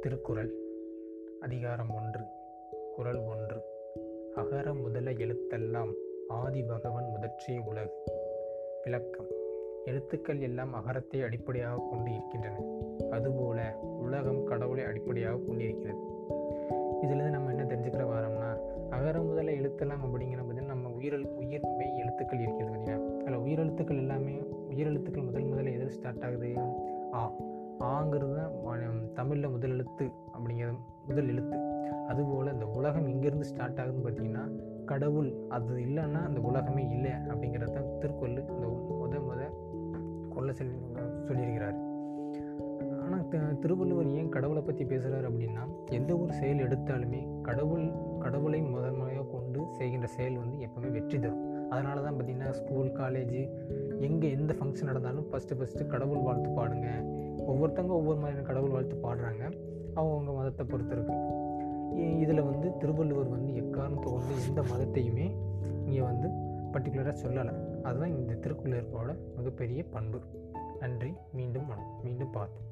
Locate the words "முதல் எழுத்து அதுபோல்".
31.08-32.52